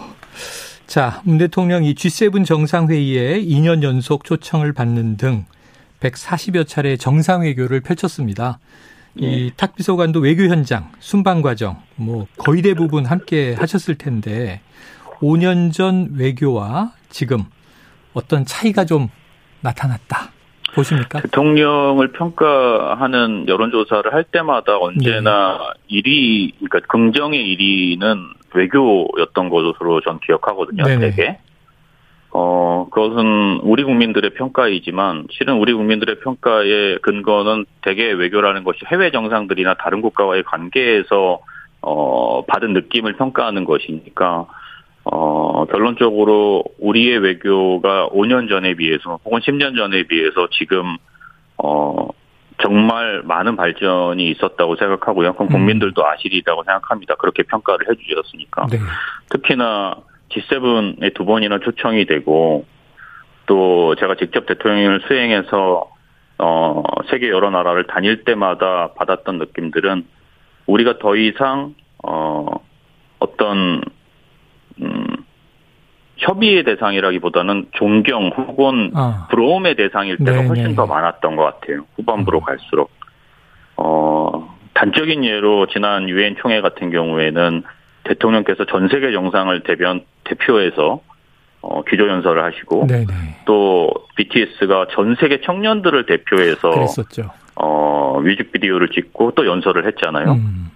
자, 0.87 1.23
문 1.25 1.39
대통령 1.39 1.85
이 1.85 1.95
G7 1.95 2.45
정상회의에 2.45 3.41
2년 3.41 3.85
연속 3.85 4.25
초청을 4.25 4.73
받는 4.73 5.17
등 5.17 5.45
140여 6.01 6.67
차례 6.67 6.97
정상외교를 6.97 7.81
펼쳤습니다. 7.83 8.59
이 9.17 9.27
네. 9.27 9.51
탁비서관도 9.57 10.21
외교 10.21 10.45
현장, 10.45 10.91
순방 10.99 11.43
과정, 11.43 11.81
뭐 11.97 12.27
거의 12.37 12.63
대부분 12.63 13.07
함께 13.07 13.55
하셨을 13.55 13.97
텐데 13.97 14.61
5년 15.21 15.73
전 15.73 16.11
외교와 16.17 16.93
지금 17.11 17.45
어떤 18.13 18.45
차이가 18.45 18.85
좀 18.85 19.09
나타났다. 19.61 20.33
보십니까? 20.75 21.21
대통령을 21.21 22.13
평가하는 22.13 23.47
여론조사를 23.47 24.13
할 24.13 24.25
때마다 24.25 24.77
언제나 24.79 25.59
네. 25.89 26.03
1위, 26.03 26.53
그러니까 26.57 26.81
긍정의 26.89 27.41
1위는 27.41 28.35
외교였던 28.53 29.49
것으로 29.51 30.01
전 30.01 30.19
기억하거든요, 30.21 30.85
네네. 30.85 31.11
되게. 31.11 31.39
어, 32.37 32.89
그것은 32.91 33.61
우리 33.63 33.85
국민들의 33.85 34.31
평가이지만 34.31 35.29
실은 35.31 35.55
우리 35.55 35.73
국민들의 35.73 36.19
평가의 36.19 36.99
근거는 37.01 37.65
대개 37.81 38.11
외교라는 38.11 38.65
것이 38.65 38.81
해외 38.91 39.13
정상들이나 39.13 39.75
다른 39.75 40.01
국가와의 40.01 40.43
관계에서 40.43 41.39
어, 41.81 42.45
받은 42.47 42.73
느낌을 42.73 43.13
평가하는 43.13 43.65
것이니까 43.65 44.47
어, 45.05 45.65
결론적으로 45.67 46.65
우리의 46.81 47.19
외교가 47.19 48.09
5년 48.09 48.49
전에 48.49 48.75
비해서 48.75 49.21
혹은 49.25 49.39
10년 49.39 49.77
전에 49.77 50.03
비해서 50.03 50.49
지금 50.51 50.97
어, 51.59 52.09
정말 52.61 53.23
많은 53.23 53.55
발전이 53.55 54.29
있었다고 54.31 54.75
생각하고요. 54.75 55.35
그럼 55.35 55.49
음. 55.51 55.53
국민들도 55.53 56.05
아시리라고 56.05 56.65
생각합니다. 56.65 57.15
그렇게 57.15 57.45
평가를 57.45 57.87
해주셨으니까. 57.91 58.67
네. 58.73 58.79
특히나 59.31 59.95
G7에 60.35 61.15
두 61.15 61.25
번이나 61.25 61.59
초청이 61.59 62.07
되고 62.07 62.65
또 63.47 63.95
제가 63.97 64.17
직접 64.17 64.47
대통령을 64.47 65.03
수행해서 65.07 65.91
어, 66.39 66.83
세계 67.11 67.29
여러 67.29 67.51
나라를 67.51 67.87
다닐 67.87 68.25
때마다 68.25 68.93
받았던 68.95 69.39
느낌들은 69.39 70.07
우리가 70.67 70.99
더 70.99 71.15
이상 71.17 71.75
어, 72.03 72.47
어떤 73.19 73.83
음, 74.83 75.07
협의의 76.17 76.65
대상이라기보다는 76.65 77.67
존경 77.73 78.29
혹은 78.29 78.91
아. 78.95 79.29
부러움의 79.31 79.77
대상일 79.77 80.19
때가 80.19 80.39
네네. 80.39 80.49
훨씬 80.49 80.65
네. 80.69 80.75
더 80.75 80.87
많았던 80.87 81.37
것 81.37 81.43
같아요. 81.43 81.85
후반부로 81.97 82.39
음. 82.39 82.45
갈수록. 82.45 82.91
어, 83.77 84.57
단적인 84.75 85.25
예로 85.25 85.67
지난 85.67 86.09
유엔 86.09 86.37
총회 86.37 86.61
같은 86.61 86.91
경우에는 86.91 87.63
대통령께서 88.05 88.65
전 88.67 88.89
세계 88.89 89.13
정상을 89.13 89.63
대변 89.63 90.05
대표해서 90.25 91.01
어, 91.61 91.83
기조 91.85 92.09
연설을 92.09 92.45
하시고 92.45 92.87
네네. 92.87 93.07
네. 93.07 93.37
또 93.47 93.91
BTS가 94.17 94.89
전 94.93 95.17
세계 95.19 95.41
청년들을 95.41 96.07
대표해서 96.07 96.71
그랬었죠. 96.71 97.31
어, 97.57 98.21
뮤직비디오를 98.23 98.89
찍고 98.91 99.33
또 99.33 99.47
연설을 99.47 99.87
했잖아요. 99.87 100.33
음. 100.33 100.71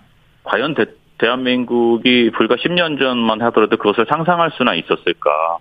과연 0.45 0.75
대, 0.75 0.87
대한민국이 1.19 2.31
불과 2.35 2.57
10년 2.57 2.99
전만 2.99 3.43
하더라도 3.43 3.77
그것을 3.77 4.07
상상할 4.09 4.53
수나 4.57 4.75
있었을까. 4.75 5.59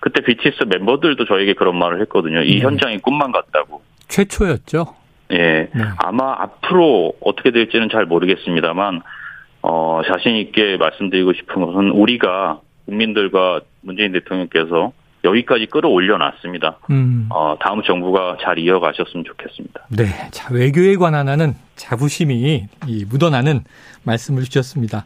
그때 0.00 0.20
BTS 0.20 0.64
멤버들도 0.64 1.24
저에게 1.24 1.54
그런 1.54 1.76
말을 1.76 2.00
했거든요. 2.02 2.42
이 2.42 2.56
네. 2.56 2.60
현장이 2.60 2.98
꿈만 2.98 3.32
같다고. 3.32 3.82
최초였죠? 4.08 4.94
예. 5.32 5.68
네. 5.74 5.84
아마 5.98 6.34
앞으로 6.42 7.14
어떻게 7.20 7.50
될지는 7.50 7.88
잘 7.90 8.06
모르겠습니다만, 8.06 9.02
어, 9.62 10.00
자신 10.06 10.36
있게 10.36 10.76
말씀드리고 10.76 11.32
싶은 11.34 11.64
것은 11.64 11.90
우리가 11.90 12.60
국민들과 12.86 13.60
문재인 13.80 14.12
대통령께서 14.12 14.92
여기까지 15.24 15.66
끌어올려 15.66 16.16
놨습니다. 16.16 16.78
음. 16.90 17.26
어, 17.30 17.56
다음 17.60 17.82
정부가 17.82 18.36
잘 18.40 18.58
이어가셨으면 18.58 19.24
좋겠습니다. 19.24 19.86
네. 19.90 20.06
자, 20.30 20.52
외교에 20.52 20.94
관한 20.96 21.28
하는 21.28 21.54
자부심이 21.76 22.66
이 22.86 23.04
묻어나는 23.08 23.64
말씀을 24.04 24.44
주셨습니다. 24.44 25.04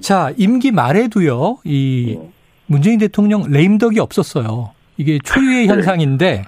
자, 0.00 0.32
임기 0.38 0.72
말에도요, 0.72 1.58
이 1.64 2.18
문재인 2.66 2.98
대통령 2.98 3.44
레임덕이 3.50 4.00
없었어요. 4.00 4.70
이게 4.96 5.18
초유의 5.22 5.66
네. 5.68 5.72
현상인데 5.72 6.44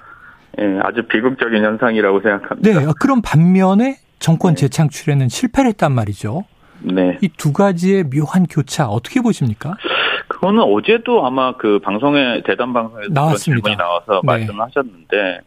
예, 0.59 0.79
아주 0.81 1.03
비극적인 1.07 1.63
현상이라고 1.63 2.21
생각합니다. 2.21 2.79
네, 2.79 2.85
그럼 2.99 3.21
반면에 3.21 3.97
정권 4.19 4.55
네. 4.55 4.61
재창출에는 4.61 5.29
실패를 5.29 5.69
했단 5.69 5.91
말이죠. 5.91 6.45
네. 6.81 7.17
이 7.21 7.29
두 7.37 7.53
가지의 7.53 8.05
묘한 8.09 8.45
교차 8.47 8.87
어떻게 8.87 9.21
보십니까? 9.21 9.75
그거는 10.27 10.61
어제도 10.63 11.25
아마 11.25 11.55
그 11.57 11.79
방송에 11.79 12.41
대담 12.45 12.73
방송에서 12.73 13.09
나왔습니다. 13.11 13.69
질문이 13.69 13.75
나와서 13.77 14.21
네. 14.23 14.27
말씀하셨는데 14.27 15.39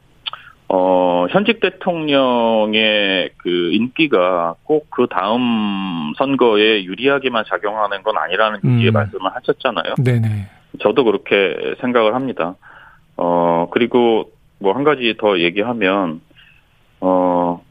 어 0.70 1.26
현직 1.30 1.61
대통령의 1.61 3.30
그 3.38 3.49
인기가 3.73 4.54
꼭 4.64 4.88
그 4.90 5.06
다음 5.11 6.12
선거에 6.18 6.85
유리하게만 6.85 7.44
작용하는 7.49 8.02
건 8.02 8.18
아니라는 8.18 8.61
음. 8.64 8.90
말씀을 8.92 9.30
하셨잖아요. 9.35 9.94
네네. 10.02 10.49
저도 10.80 11.04
그렇게 11.04 11.75
생각을 11.80 12.14
합니다. 12.14 12.54
어 13.16 13.68
그리고 13.70 14.30
뭐 14.58 14.75
한 14.75 14.85
가지 14.85 15.14
더 15.18 15.38
얘기하면 15.38 16.20
어 17.00 17.62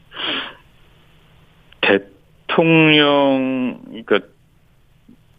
대통령 2.58 3.78
그러니까 3.88 4.18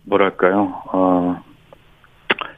뭐랄까요 0.06 0.82
어 0.94 1.44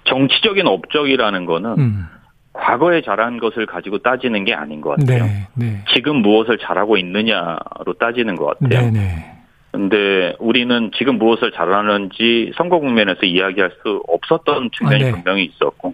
정치적인 0.03 0.68
업적이라는 0.68 1.46
거는 1.46 1.70
음. 1.80 2.06
과거에 2.53 3.01
잘한 3.01 3.39
것을 3.39 3.65
가지고 3.65 4.00
따지는 4.00 4.46
게 4.46 4.53
아닌 4.53 4.82
것 4.82 4.91
같아요. 4.91 5.24
네, 5.24 5.48
네. 5.56 5.84
지금 5.94 6.18
무엇을 6.18 6.58
잘하고 6.60 6.98
있느냐로 6.98 7.94
따지는 7.98 8.36
것 8.36 8.60
같아요. 8.60 8.91
네네. 8.91 9.32
근데 9.72 10.36
우리는 10.38 10.91
지금 10.98 11.18
무엇을 11.18 11.51
잘하는지 11.53 12.51
선거 12.58 12.80
국면에서 12.80 13.25
이야기할 13.25 13.72
수 13.82 14.03
없었던 14.06 14.72
측면이 14.77 15.03
아, 15.03 15.06
네. 15.08 15.12
분명히 15.13 15.46
있었고, 15.46 15.94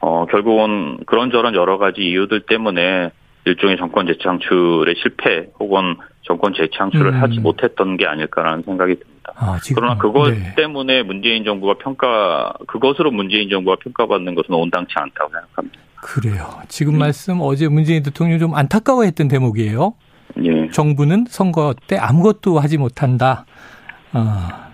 어, 0.00 0.24
결국은 0.30 1.00
그런저런 1.04 1.54
여러 1.54 1.76
가지 1.76 2.00
이유들 2.00 2.46
때문에 2.46 3.10
일종의 3.46 3.76
정권 3.76 4.06
재창출의 4.06 4.94
실패 5.02 5.48
혹은 5.60 5.96
정권 6.22 6.54
재창출을 6.54 7.14
음. 7.14 7.22
하지 7.22 7.38
못했던 7.40 7.96
게 7.96 8.06
아닐까라는 8.06 8.62
생각이 8.64 8.94
듭니다. 8.94 9.32
아, 9.36 9.58
지금 9.62 9.82
그러나 9.82 9.98
그것 9.98 10.30
네. 10.30 10.54
때문에 10.56 11.02
문재인 11.02 11.44
정부가 11.44 11.74
평가, 11.74 12.52
그것으로 12.66 13.10
문재인 13.10 13.50
정부가 13.50 13.76
평가받는 13.82 14.34
것은 14.34 14.54
온당치 14.54 14.94
않다고 14.96 15.30
생각합니다. 15.30 15.78
그래요. 15.96 16.48
지금 16.68 16.94
음. 16.94 16.98
말씀 16.98 17.40
어제 17.40 17.68
문재인 17.68 18.02
대통령이 18.02 18.38
좀 18.38 18.54
안타까워했던 18.54 19.28
대목이에요. 19.28 19.94
예. 20.44 20.70
정부는 20.70 21.26
선거 21.28 21.74
때 21.86 21.96
아무것도 21.96 22.58
하지 22.58 22.76
못한다. 22.78 23.46
아. 24.12 24.68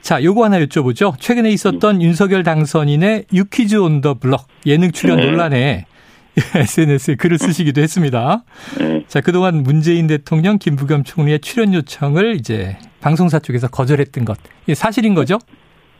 자, 0.00 0.22
요거 0.22 0.44
하나 0.44 0.58
여쭤보죠. 0.58 1.14
최근에 1.20 1.50
있었던 1.50 2.02
윤석열 2.02 2.42
당선인의 2.42 3.26
유퀴즈 3.32 3.76
온 3.76 4.00
더 4.00 4.14
블럭 4.14 4.48
예능 4.66 4.90
출연 4.90 5.18
네. 5.18 5.26
논란에 5.26 5.86
SNS에 6.54 7.16
글을 7.16 7.38
쓰시기도 7.38 7.80
했습니다. 7.80 8.44
예. 8.80 9.04
자, 9.06 9.20
그동안 9.20 9.62
문재인 9.62 10.06
대통령, 10.06 10.58
김부겸 10.58 11.04
총리의 11.04 11.40
출연 11.40 11.74
요청을 11.74 12.36
이제 12.36 12.78
방송사 13.00 13.38
쪽에서 13.38 13.68
거절했던 13.68 14.24
것. 14.24 14.38
이게 14.64 14.74
사실인 14.74 15.14
거죠? 15.14 15.38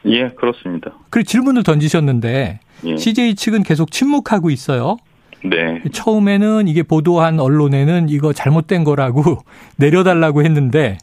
예, 0.06 0.28
그렇습니다. 0.30 0.92
그리고 1.10 1.26
질문을 1.26 1.62
던지셨는데 1.62 2.60
예. 2.84 2.96
CJ 2.96 3.34
측은 3.34 3.62
계속 3.62 3.90
침묵하고 3.90 4.50
있어요. 4.50 4.96
네. 5.44 5.82
처음에는 5.92 6.68
이게 6.68 6.82
보도한 6.82 7.40
언론에는 7.40 8.08
이거 8.08 8.32
잘못된 8.32 8.84
거라고 8.84 9.38
내려달라고 9.76 10.44
했는데 10.44 10.98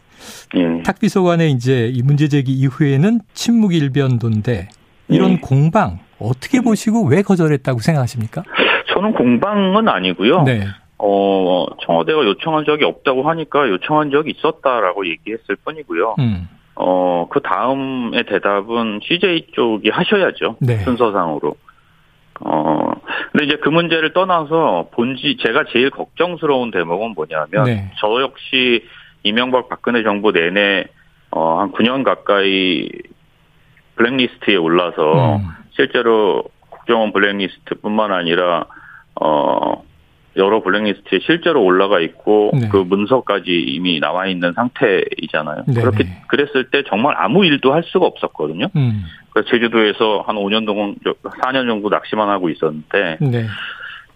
예. 0.56 0.84
탁비서관의 0.84 1.52
이제 1.52 1.92
이 1.94 2.02
문제 2.02 2.28
제기 2.28 2.54
이후에는 2.54 3.22
침묵 3.34 3.74
일변도인데 3.74 4.70
이런 5.08 5.34
예. 5.34 5.38
공방 5.40 6.00
어떻게 6.20 6.62
보시고 6.62 7.04
왜 7.06 7.22
거절했다고 7.22 7.80
생각하십니까? 7.80 8.44
저는 9.00 9.14
공방은 9.14 9.88
아니고요. 9.88 10.44
네. 10.44 10.68
어, 10.98 11.66
청와대가 11.86 12.26
요청한 12.26 12.66
적이 12.66 12.84
없다고 12.84 13.24
하니까 13.30 13.70
요청한 13.70 14.12
적이 14.12 14.34
있었다라고 14.38 15.08
얘기했을 15.08 15.56
뿐이고요. 15.64 16.16
음. 16.20 16.50
어, 16.76 17.28
그 17.30 17.40
다음의 17.40 18.26
대답은 18.26 19.00
CJ 19.04 19.48
쪽이 19.54 19.90
하셔야죠. 19.90 20.58
네. 20.60 20.78
순서상으로. 20.80 21.56
어, 22.42 22.92
근데 23.32 23.46
이제 23.46 23.58
그 23.62 23.70
문제를 23.70 24.12
떠나서 24.12 24.90
본지, 24.92 25.38
제가 25.42 25.64
제일 25.72 25.90
걱정스러운 25.90 26.72
대목은 26.72 27.14
뭐냐면, 27.16 27.66
네. 27.66 27.92
저 28.00 28.22
역시 28.22 28.84
이명박 29.24 29.70
박근혜 29.70 30.04
정부 30.04 30.32
내내, 30.34 30.86
어, 31.32 31.60
한 31.60 31.72
9년 31.72 32.04
가까이 32.04 32.90
블랙리스트에 33.96 34.56
올라서, 34.56 35.38
음. 35.38 35.48
실제로 35.72 36.44
국정원 36.70 37.14
블랙리스트 37.14 37.76
뿐만 37.82 38.12
아니라 38.12 38.66
어 39.16 39.84
여러 40.36 40.62
블랙리스트에 40.62 41.20
실제로 41.26 41.64
올라가 41.64 42.00
있고 42.00 42.52
네. 42.54 42.70
그 42.70 42.78
문서까지 42.78 43.52
이미 43.52 44.00
나와 44.00 44.28
있는 44.28 44.54
상태이잖아요. 44.54 45.66
네네. 45.66 45.82
그렇게 45.82 46.08
그랬을 46.28 46.70
때 46.70 46.84
정말 46.88 47.16
아무 47.18 47.46
일도 47.46 47.74
할 47.74 47.84
수가 47.84 48.06
없었거든요. 48.06 48.68
음. 48.76 49.04
그래서 49.32 49.50
제주도에서 49.50 50.24
한 50.26 50.36
5년 50.36 50.66
동안 50.66 50.96
4년 51.04 51.68
정도 51.68 51.90
낚시만 51.90 52.30
하고 52.30 52.50
있었는데 52.50 53.18
네. 53.22 53.46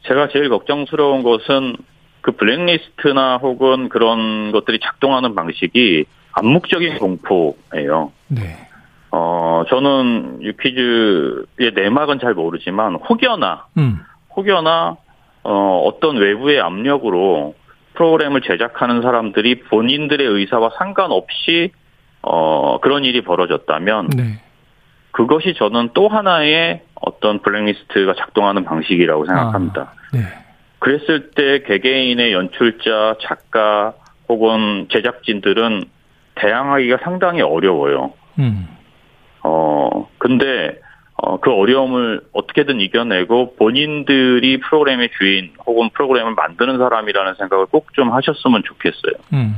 제가 0.07 0.29
제일 0.29 0.49
걱정스러운 0.49 1.23
것은 1.23 1.75
그 2.21 2.31
블랙리스트나 2.31 3.37
혹은 3.37 3.89
그런 3.89 4.51
것들이 4.51 4.79
작동하는 4.81 5.35
방식이 5.35 6.05
암묵적인 6.31 6.97
공포예요. 6.97 8.11
네. 8.29 8.67
어, 9.11 9.63
저는 9.69 10.39
유퀴즈의 10.41 11.73
내막은 11.75 12.19
잘 12.19 12.33
모르지만 12.33 12.95
혹여나 12.95 13.67
음. 13.77 13.99
혹여나 14.35 14.97
어, 15.43 15.81
어떤 15.85 16.17
외부의 16.17 16.61
압력으로 16.61 17.55
프로그램을 17.93 18.41
제작하는 18.41 19.01
사람들이 19.01 19.61
본인들의 19.61 20.25
의사와 20.25 20.71
상관없이 20.77 21.71
어, 22.21 22.79
그런 22.79 23.03
일이 23.03 23.21
벌어졌다면 23.21 24.09
네. 24.15 24.39
그것이 25.11 25.53
저는 25.55 25.89
또 25.93 26.07
하나의 26.07 26.81
어떤 26.95 27.39
블랙리스트가 27.39 28.15
작동하는 28.17 28.63
방식이라고 28.63 29.25
생각합니다. 29.25 29.81
아, 29.81 29.93
네. 30.11 30.21
그랬을 30.79 31.31
때 31.31 31.61
개개인의 31.63 32.33
연출자, 32.33 33.17
작가 33.21 33.93
혹은 34.27 34.87
제작진들은 34.91 35.85
대항하기가 36.35 36.97
상당히 37.03 37.41
어려워요. 37.41 38.13
음. 38.39 38.67
어, 39.43 40.09
근데, 40.17 40.79
어, 41.25 41.39
그 41.39 41.51
어려움을 41.51 42.19
어떻게든 42.33 42.81
이겨내고 42.81 43.55
본인들이 43.55 44.59
프로그램의 44.59 45.09
주인 45.17 45.51
혹은 45.65 45.89
프로그램을 45.93 46.33
만드는 46.33 46.77
사람이라는 46.77 47.35
생각을 47.35 47.67
꼭 47.67 47.87
좀 47.93 48.11
하셨으면 48.11 48.63
좋겠어요. 48.65 49.13
음. 49.31 49.55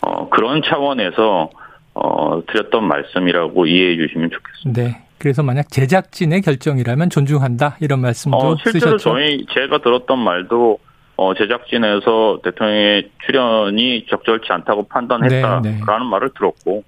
어, 0.00 0.28
그런 0.30 0.62
차원에서, 0.62 1.50
어, 1.94 2.42
드렸던 2.46 2.84
말씀이라고 2.88 3.66
이해해 3.66 3.96
주시면 3.96 4.30
좋겠습니다. 4.30 4.82
네. 4.82 5.02
그래서 5.18 5.42
만약 5.42 5.68
제작진의 5.70 6.42
결정이라면 6.42 7.10
존중한다 7.10 7.76
이런 7.80 8.00
말씀도 8.00 8.36
어, 8.36 8.56
실제로 8.56 8.98
쓰셨죠. 8.98 8.98
저희, 8.98 9.46
제가 9.54 9.78
들었던 9.78 10.18
말도, 10.18 10.78
어, 11.16 11.34
제작진에서 11.34 12.40
대통령의 12.42 13.10
출연이 13.24 14.06
적절치 14.10 14.46
않다고 14.50 14.88
판단했다라는 14.88 15.62
네, 15.62 15.70
네. 15.70 15.84
말을 16.10 16.30
들었고, 16.36 16.82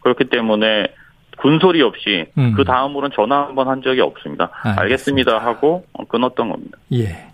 그렇기 0.00 0.24
때문에 0.30 0.88
군소리 1.40 1.82
없이 1.82 2.26
음. 2.36 2.52
그 2.56 2.64
다음으로는 2.64 3.10
전화 3.14 3.46
한 3.46 3.54
번 3.54 3.68
한 3.68 3.82
적이 3.82 4.00
없습니다. 4.02 4.50
알겠습니다. 4.62 4.80
알겠습니다 4.82 5.38
하고 5.38 5.84
끊었던 6.08 6.50
겁니다. 6.50 6.78
예. 6.92 7.28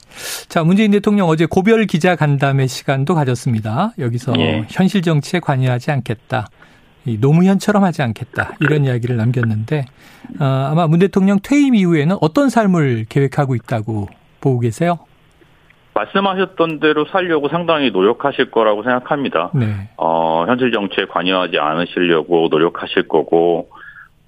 자, 0.49 0.63
문재인 0.63 0.91
대통령 0.93 1.29
어제 1.29 1.47
고별 1.47 1.87
기자 1.87 2.15
간담회 2.15 2.67
시간도 2.67 3.15
가졌습니다. 3.15 3.93
여기서 3.99 4.35
예. 4.39 4.65
현실 4.71 5.03
정치에 5.03 5.41
관여하지 5.41 5.91
않겠다. 5.91 6.47
이 7.07 7.19
노무현처럼 7.21 7.85
하지 7.85 8.03
않겠다. 8.03 8.53
이런 8.61 8.85
이야기를 8.85 9.17
남겼는데 9.17 9.85
어, 10.41 10.45
아마 10.71 10.87
문 10.87 11.01
대통령 11.01 11.39
퇴임 11.43 11.75
이후에는 11.75 12.17
어떤 12.21 12.49
삶을 12.49 13.07
계획하고 13.09 13.55
있다고 13.57 14.09
보고 14.41 14.61
계세요? 14.61 14.99
말씀하셨던 15.95 16.81
대로 16.81 17.05
살려고 17.07 17.49
상당히 17.49 17.91
노력하실 17.91 18.51
거라고 18.51 18.83
생각합니다. 18.83 19.51
네. 19.55 19.89
어, 19.97 20.45
현실 20.47 20.73
정치에 20.73 21.05
관여하지 21.07 21.59
않으시려고 21.59 22.49
노력하실 22.51 23.07
거고, 23.07 23.69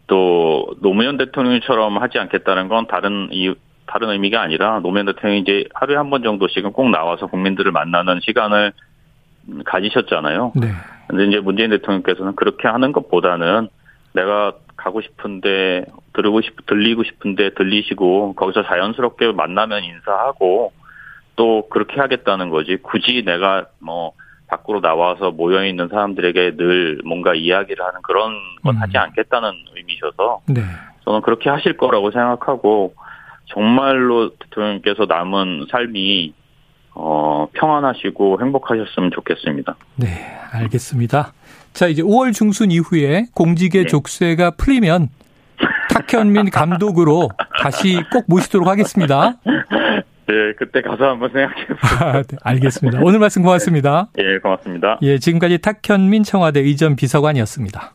또, 0.06 0.66
노무현 0.80 1.16
대통령처럼 1.16 1.98
하지 1.98 2.18
않겠다는 2.18 2.68
건 2.68 2.86
다른 2.86 3.28
이유, 3.32 3.54
다른 3.86 4.10
의미가 4.10 4.40
아니라 4.40 4.80
노무현 4.80 5.06
대통령이 5.06 5.40
이제 5.40 5.64
하루에 5.74 5.96
한 5.96 6.10
번 6.10 6.22
정도씩은 6.22 6.72
꼭 6.72 6.90
나와서 6.90 7.26
국민들을 7.26 7.72
만나는 7.72 8.20
시간을 8.22 8.72
음, 9.48 9.62
가지셨잖아요. 9.64 10.52
네. 10.56 10.68
근데 11.08 11.24
이제 11.26 11.40
문재인 11.40 11.70
대통령께서는 11.70 12.34
그렇게 12.34 12.66
하는 12.68 12.92
것보다는 12.92 13.68
내가 14.12 14.52
가고 14.76 15.00
싶은데 15.00 15.84
들으고 16.14 16.40
싶 16.40 16.66
들리고 16.66 17.04
싶은데 17.04 17.50
들리시고 17.50 18.34
거기서 18.34 18.64
자연스럽게 18.64 19.32
만나면 19.32 19.84
인사하고 19.84 20.72
또 21.36 21.68
그렇게 21.68 22.00
하겠다는 22.00 22.50
거지 22.50 22.76
굳이 22.76 23.22
내가 23.24 23.66
뭐 23.78 24.12
밖으로 24.48 24.80
나와서 24.80 25.30
모여 25.30 25.64
있는 25.64 25.88
사람들에게 25.88 26.56
늘 26.56 27.00
뭔가 27.04 27.34
이야기를 27.34 27.84
하는 27.84 28.00
그런 28.02 28.32
건 28.62 28.76
음. 28.76 28.80
하지 28.80 28.96
않겠다는 28.96 29.50
의미셔서 29.76 30.40
네. 30.46 30.62
저는 31.04 31.22
그렇게 31.22 31.50
하실 31.50 31.76
거라고 31.76 32.10
생각하고 32.10 32.94
정말로 33.46 34.30
대통령께서 34.36 35.06
남은 35.06 35.66
삶이 35.70 36.34
어, 36.94 37.46
평안하시고 37.52 38.40
행복하셨으면 38.40 39.10
좋겠습니다. 39.14 39.76
네, 39.96 40.06
알겠습니다. 40.52 41.32
자, 41.72 41.88
이제 41.88 42.02
5월 42.02 42.32
중순 42.32 42.70
이후에 42.70 43.26
공직의 43.34 43.82
네. 43.82 43.86
족쇄가 43.86 44.52
풀리면 44.52 45.10
탁현민 45.90 46.50
감독으로 46.50 47.28
다시 47.60 48.02
꼭 48.12 48.24
모시도록 48.28 48.66
하겠습니다. 48.66 49.34
네, 50.26 50.52
그때 50.58 50.82
가서 50.82 51.10
한번 51.10 51.30
생각해보세요. 51.30 51.78
아, 52.00 52.22
네, 52.22 52.36
알겠습니다. 52.42 53.00
오늘 53.02 53.20
말씀 53.20 53.42
고맙습니다. 53.42 54.08
예, 54.18 54.38
고맙습니다. 54.38 54.98
예, 55.02 55.18
지금까지 55.18 55.58
탁현민 55.58 56.24
청와대 56.24 56.60
의전 56.60 56.96
비서관이었습니다. 56.96 57.92